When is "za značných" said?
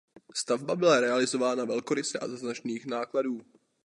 2.27-2.85